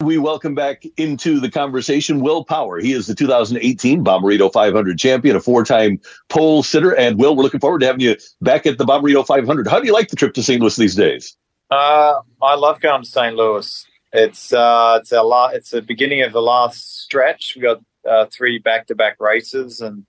[0.00, 2.80] We welcome back into the conversation Will Power.
[2.80, 6.00] He is the 2018 Bommarito 500 champion, a four-time
[6.30, 6.96] pole sitter.
[6.96, 9.68] And Will, we're looking forward to having you back at the Bommarito 500.
[9.68, 10.58] How do you like the trip to St.
[10.58, 11.36] Louis these days?
[11.70, 13.36] Uh, I love going to St.
[13.36, 13.86] Louis.
[14.12, 15.54] It's uh, it's a lot.
[15.54, 17.52] It's the beginning of the last stretch.
[17.54, 20.06] We got uh, three back-to-back races, and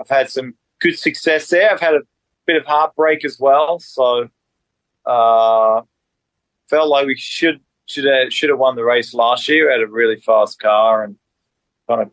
[0.00, 1.70] I've had some good success there.
[1.70, 2.00] I've had a
[2.44, 3.78] bit of heartbreak as well.
[3.78, 4.28] So,
[5.06, 5.82] uh,
[6.68, 7.60] felt like we should
[7.90, 9.70] should have should have won the race last year.
[9.70, 11.16] Had a really fast car and
[11.88, 12.10] kind of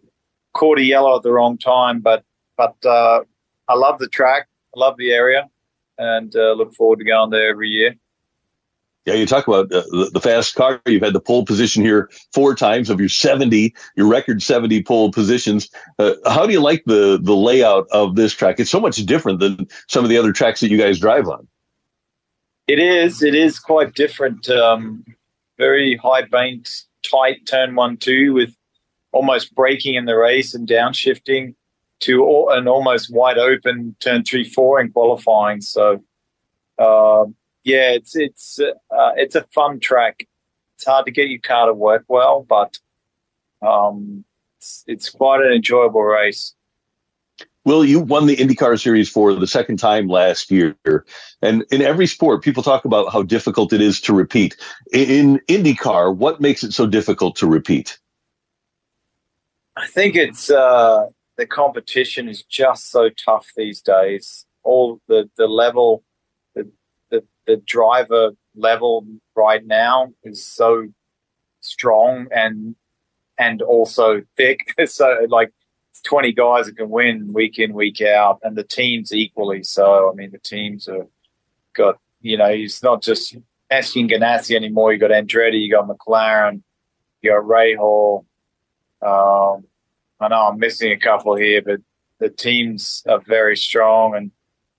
[0.53, 2.01] caught a yellow at the wrong time.
[2.01, 2.23] But
[2.57, 3.21] but uh,
[3.67, 4.47] I love the track.
[4.75, 5.49] I love the area,
[5.97, 7.95] and uh, look forward to going there every year.
[9.05, 10.81] Yeah, you talk about uh, the, the, fast car.
[10.85, 15.13] You've had the pole position here four times of your 70, your record 70 pole
[15.13, 15.69] positions.
[15.97, 18.59] Uh, how do you like the the layout of this track?
[18.59, 21.47] It's so much different than some of the other tracks that you guys drive on.
[22.67, 23.23] It is.
[23.23, 24.49] It is quite different.
[24.49, 25.05] Um,
[25.57, 28.55] very high banked, tight turn one two with
[29.11, 31.55] almost braking in the race and downshifting
[31.99, 35.61] to all, an almost wide open turn three four in qualifying.
[35.61, 36.03] So
[36.77, 37.25] uh,
[37.63, 40.27] yeah, it's it's uh, it's a fun track.
[40.75, 42.77] It's hard to get your car to work well, but
[43.61, 44.23] um,
[44.57, 46.53] it's, it's quite an enjoyable race.
[47.67, 50.73] Will, you won the IndyCar series for the second time last year.
[51.41, 54.55] And in every sport, people talk about how difficult it is to repeat.
[54.93, 57.99] In IndyCar, what makes it so difficult to repeat?
[59.75, 64.45] I think it's uh, the competition is just so tough these days.
[64.63, 66.05] All the, the level,
[66.55, 66.71] the,
[67.09, 69.05] the, the driver level
[69.35, 70.87] right now is so
[71.59, 72.77] strong and
[73.37, 74.73] and also thick.
[74.87, 75.51] So like
[76.03, 80.09] 20 guys that can win week in, week out, and the teams equally so.
[80.11, 81.07] I mean, the teams have
[81.73, 83.35] got, you know, it's not just
[83.69, 84.93] Ashton Ganassi anymore.
[84.93, 86.61] You got Andretti, you got McLaren,
[87.21, 88.25] you got Rahal.
[89.01, 89.65] Um,
[90.19, 91.79] I know I'm missing a couple here, but
[92.19, 94.31] the teams are very strong, and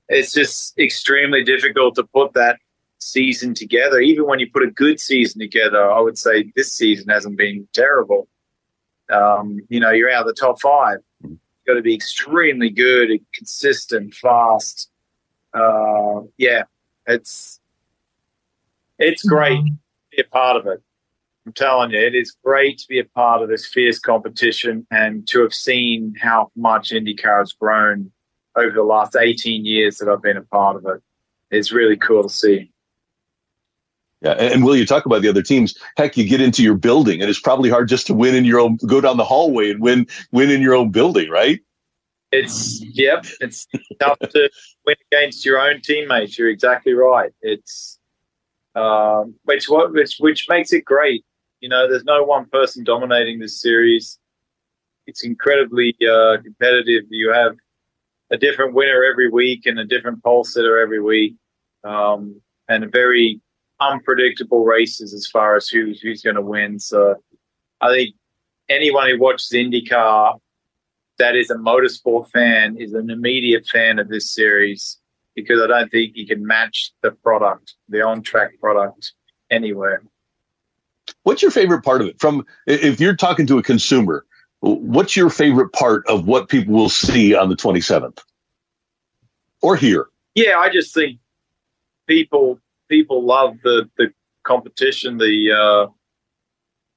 [0.09, 2.59] it's just extremely difficult to put that
[2.99, 4.01] season together.
[4.01, 7.69] Even when you put a good season together, I would say this season hasn't been
[7.73, 8.29] terrible.
[9.11, 10.99] Um, you know, you're out of the top five
[11.69, 14.91] got to be extremely good, consistent, fast.
[15.53, 16.63] Uh, yeah,
[17.07, 17.61] it's
[18.99, 19.73] it's great to
[20.11, 20.83] be a part of it.
[21.47, 25.27] I'm telling you, it is great to be a part of this fierce competition and
[25.29, 28.11] to have seen how much IndyCar has grown
[28.57, 31.03] over the last 18 years that I've been a part of it.
[31.51, 32.71] It's really cool to see.
[34.21, 35.79] Yeah, and will you talk about the other teams?
[35.97, 38.59] Heck, you get into your building, and it's probably hard just to win in your
[38.59, 38.77] own.
[38.87, 41.61] Go down the hallway and win win in your own building, right?
[42.33, 43.27] It's yep.
[43.41, 43.69] It's
[44.01, 44.51] tough to
[44.85, 46.37] win against your own teammates.
[46.37, 47.31] You're exactly right.
[47.43, 47.99] It's
[48.75, 51.25] um, which what which which makes it great.
[51.61, 54.19] You know, there's no one person dominating this series.
[55.07, 57.05] It's incredibly uh, competitive.
[57.09, 57.57] You have
[58.31, 61.37] a different winner every week and a different pole sitter every week,
[61.85, 63.41] um, and a very
[63.81, 66.79] unpredictable races as far as who's who's going to win.
[66.79, 67.17] So
[67.81, 68.15] I think
[68.69, 70.39] anyone who watches IndyCar
[71.19, 74.99] that is a motorsport fan is an immediate fan of this series
[75.35, 79.13] because I don't think you can match the product, the on-track product,
[79.51, 80.03] anywhere.
[81.23, 82.21] What's your favorite part of it?
[82.21, 84.25] From if you're talking to a consumer,
[84.61, 88.19] what's your favorite part of what people will see on the 27th
[89.63, 90.09] or here?
[90.35, 91.19] Yeah, I just think
[92.07, 94.09] people people love the the
[94.45, 95.19] competition.
[95.19, 95.93] The uh,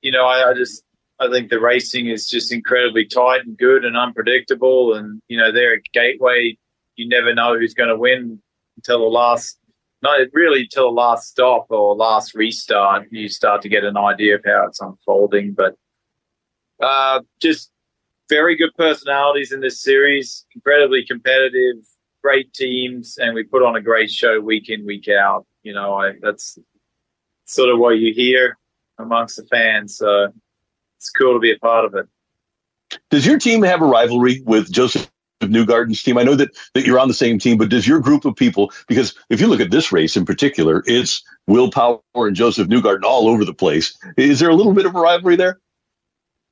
[0.01, 0.83] you know, I, I just
[1.19, 4.95] I think the racing is just incredibly tight and good and unpredictable.
[4.95, 6.57] And you know, they're a gateway.
[6.95, 8.41] You never know who's going to win
[8.77, 9.57] until the last.
[10.03, 14.33] No, really, until the last stop or last restart, you start to get an idea
[14.35, 15.53] of how it's unfolding.
[15.53, 15.75] But
[16.81, 17.71] uh, just
[18.27, 21.75] very good personalities in this series, incredibly competitive,
[22.23, 25.45] great teams, and we put on a great show week in, week out.
[25.63, 26.57] You know, I, that's
[27.45, 28.57] sort of what you hear.
[29.01, 29.97] amongst the fans.
[29.97, 30.31] So
[30.97, 32.07] it's cool to be a part of it.
[33.09, 35.09] Does your team have a rivalry with Josef
[35.41, 36.17] Newgarden's team?
[36.17, 38.71] I know that that you're on the same team, but does your group of people?
[38.87, 43.03] Because if you look at this race in particular, it's Will Power and Josef Newgarden
[43.03, 43.97] all over the place.
[44.17, 45.59] Is there a little bit of a rivalry there?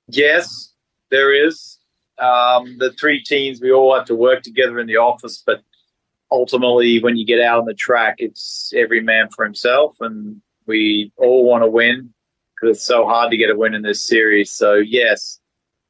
[0.08, 0.74] Yes,
[1.12, 1.78] there is.
[2.20, 5.62] Um, the three teams we all have to work together in the office, but
[6.32, 11.12] ultimately, when you get out on the track, it's every man for himself, and we
[11.18, 12.14] all want to win
[12.56, 14.52] because it's so hard to get a win in this series.
[14.52, 15.40] So yes,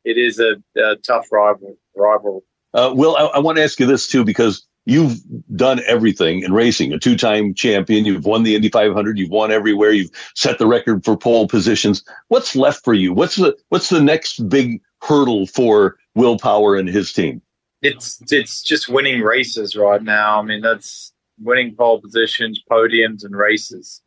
[0.06, 1.78] it is a, a tough rival.
[1.96, 2.44] Rival.
[2.74, 5.20] Uh, Will, I, I want to ask you this too because you've
[5.56, 6.94] done everything in racing.
[6.94, 8.06] A two-time champion.
[8.06, 9.18] You've won the Indy 500.
[9.18, 9.92] You've won everywhere.
[9.92, 12.04] You've set the record for pole positions.
[12.30, 13.14] What's left for you?
[13.14, 17.42] What's the What's the next big hurdle for Will Power and his team?
[17.81, 20.40] It's it's just winning races right now.
[20.40, 24.02] I mean, that's winning pole positions, podiums, and races.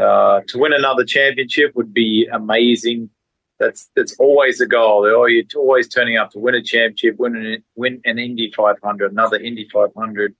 [0.00, 3.10] Uh, to win another championship would be amazing.
[3.58, 5.08] That's that's always a goal.
[5.08, 9.36] You're always turning up to win a championship, win an, win an Indy 500, another
[9.36, 10.34] Indy 500,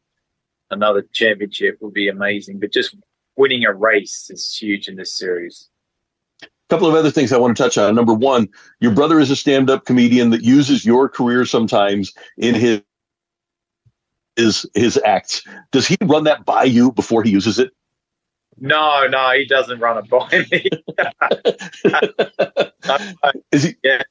[0.71, 2.59] another championship would be amazing.
[2.59, 2.97] But just
[3.37, 5.69] winning a race is huge in this series.
[6.73, 7.95] Couple of other things I want to touch on.
[7.95, 8.49] Number one,
[8.81, 12.81] your brother is a stand-up comedian that uses your career sometimes in his
[14.37, 15.45] his his acts.
[15.71, 17.73] Does he run that by you before he uses it?
[18.59, 20.71] No, no, he doesn't run it by me.
[23.53, 23.75] Is he?
[23.85, 24.03] Yeah,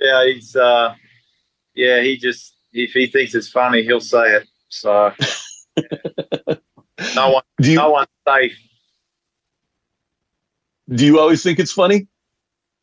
[0.00, 0.94] yeah, he's uh,
[1.74, 4.48] yeah, he just if he thinks it's funny, he'll say it.
[4.70, 5.12] So
[7.14, 8.58] no one, you, no one's safe.
[10.92, 12.06] Do you always think it's funny?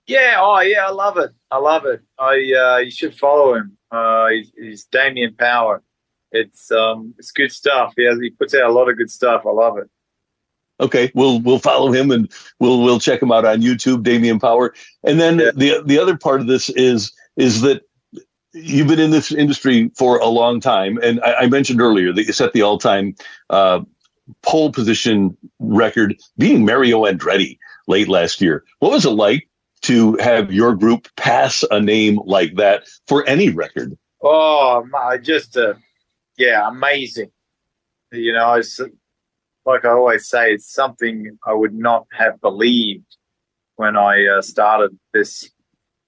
[0.07, 1.31] Yeah, oh yeah, I love it.
[1.49, 2.01] I love it.
[2.19, 3.77] I uh, you should follow him.
[3.91, 5.81] Uh, he's, he's Damien Power.
[6.31, 7.93] It's um, it's good stuff.
[7.95, 9.43] He has, he puts out a lot of good stuff.
[9.45, 9.89] I love it.
[10.79, 12.29] Okay, we'll we'll follow him and
[12.59, 14.73] we'll we'll check him out on YouTube, Damien Power.
[15.03, 15.51] And then Yeah.
[15.55, 17.83] the the other part of this is is that
[18.53, 22.25] you've been in this industry for a long time, and I, I mentioned earlier that
[22.25, 23.15] you set the all time
[23.51, 23.81] uh,
[24.41, 27.57] pole position record, being Mario Andretti
[27.87, 28.63] late last year.
[28.79, 29.47] What was it like
[29.83, 33.97] to have your group pass a name like that for any record?
[34.21, 35.73] Oh, my, just uh,
[36.37, 37.31] yeah, amazing.
[38.11, 38.79] You know, it's
[39.65, 43.17] like I always say, it's something I would not have believed
[43.75, 45.49] when I uh, started this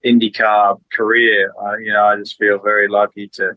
[0.05, 1.51] IndyCar career.
[1.81, 3.53] You know, I just feel very lucky to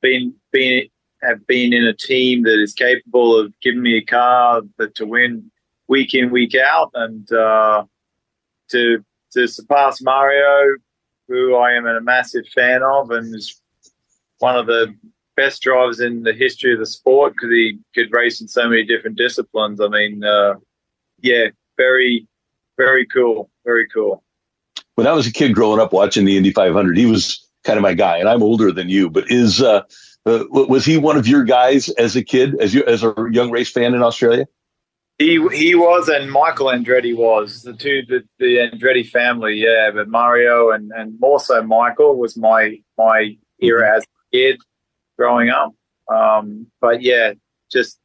[0.00, 0.88] been been
[1.22, 5.04] have been in a team that is capable of giving me a car that to
[5.04, 5.50] win
[5.90, 7.84] week in week out and uh,
[8.70, 10.76] to to surpass Mario,
[11.28, 13.60] who I am a massive fan of, and is
[14.38, 14.94] one of the
[15.36, 18.84] best drivers in the history of the sport because he could race in so many
[18.84, 19.80] different disciplines.
[19.80, 20.54] I mean, uh,
[21.20, 22.26] yeah, very,
[22.76, 24.22] very cool, very cool.
[24.94, 27.82] when I was a kid growing up watching the Indy 500, he was kind of
[27.82, 29.10] my guy, and I'm older than you.
[29.10, 29.82] But is uh,
[30.26, 33.50] uh, was he one of your guys as a kid, as you as a young
[33.50, 34.46] race fan in Australia?
[35.20, 39.90] He he was, and Michael Andretti was the two the, the Andretti family, yeah.
[39.92, 44.62] But Mario and and more so Michael was my my era as a kid
[45.18, 45.74] growing up.
[46.08, 47.34] Um, but yeah,
[47.70, 47.98] just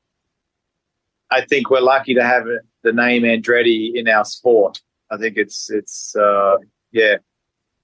[1.31, 2.43] I think we're lucky to have
[2.83, 4.81] the name Andretti in our sport.
[5.09, 6.57] I think it's it's uh,
[6.91, 7.15] yeah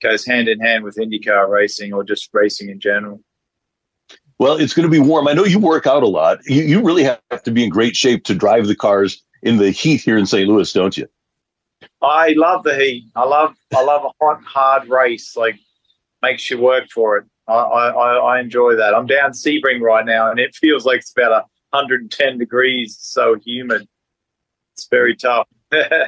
[0.01, 3.21] goes hand in hand with IndyCar racing or just racing in general.
[4.39, 5.27] Well, it's going to be warm.
[5.27, 6.39] I know you work out a lot.
[6.45, 9.71] You, you really have to be in great shape to drive the cars in the
[9.71, 10.47] heat here in St.
[10.47, 11.07] Louis, don't you?
[12.01, 13.05] I love the heat.
[13.15, 15.35] I love I love a hot, hard race.
[15.35, 15.59] Like
[16.21, 17.25] makes you work for it.
[17.47, 18.95] I I, I enjoy that.
[18.95, 21.31] I'm down Sebring right now, and it feels like it's about
[21.71, 22.97] 110 degrees.
[22.99, 23.87] So humid.
[24.73, 25.47] It's very tough.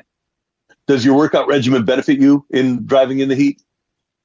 [0.88, 3.62] Does your workout regimen benefit you in driving in the heat?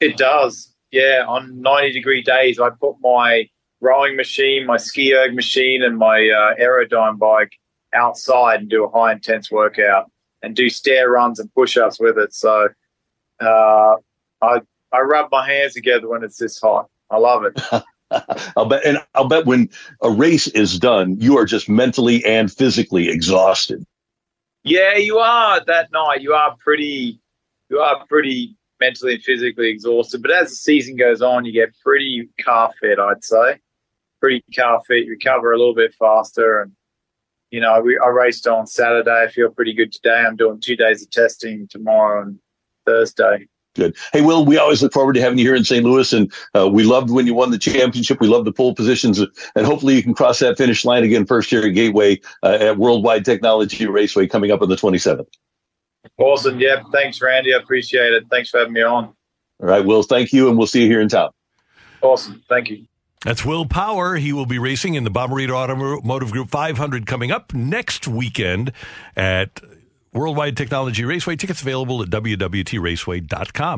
[0.00, 0.74] It does.
[0.90, 3.48] Yeah, on 90 degree days, I put my
[3.80, 7.52] rowing machine, my ski erg machine, and my uh, Airdyne bike
[7.94, 10.10] outside and do a high intense workout
[10.42, 12.34] and do stair runs and push ups with it.
[12.34, 12.68] So
[13.40, 13.94] uh,
[14.42, 14.60] I
[14.92, 16.88] I rub my hands together when it's this hot.
[17.10, 17.60] I love it.
[18.56, 19.68] I'll bet, and I'll bet when
[20.02, 23.84] a race is done, you are just mentally and physically exhausted.
[24.64, 26.22] Yeah, you are that night.
[26.22, 27.20] You are pretty,
[27.68, 30.22] you are pretty mentally and physically exhausted.
[30.22, 32.98] But as the season goes on, you get pretty car fit.
[32.98, 33.58] I'd say
[34.20, 35.08] pretty car fit.
[35.08, 36.72] Recover a little bit faster, and
[37.50, 39.10] you know, we, I raced on Saturday.
[39.10, 40.24] I feel pretty good today.
[40.26, 42.38] I'm doing two days of testing tomorrow and
[42.86, 43.46] Thursday.
[43.74, 43.96] Good.
[44.12, 45.84] Hey, Will, we always look forward to having you here in St.
[45.84, 48.20] Louis, and uh, we loved when you won the championship.
[48.20, 51.52] We love the pole positions, and hopefully you can cross that finish line again first
[51.52, 55.28] year at Gateway uh, at Worldwide Technology Raceway coming up on the 27th.
[56.18, 56.58] Awesome.
[56.58, 56.82] Yeah.
[56.92, 57.54] Thanks, Randy.
[57.54, 58.24] I appreciate it.
[58.30, 59.14] Thanks for having me on.
[59.60, 60.02] All right, Will.
[60.02, 61.30] Thank you, and we'll see you here in town.
[62.02, 62.42] Awesome.
[62.48, 62.86] Thank you.
[63.24, 64.16] That's Will Power.
[64.16, 68.72] He will be racing in the Bommarito Automotive Group 500 coming up next weekend
[69.16, 69.60] at
[70.12, 71.36] Worldwide Technology Raceway.
[71.36, 73.76] Tickets available at www.raceway.com.